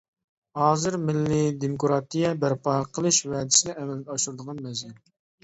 ھازىر 0.59 0.95
مىللىي 1.09 1.45
دېموكراتىيە 1.63 2.31
بەرپا 2.45 2.79
قىلىش 2.99 3.21
ۋەدىسىنى 3.35 3.77
ئەمەلگە 3.83 4.17
ئاشۇرىدىغان 4.19 4.65
مەزگىل. 4.67 4.99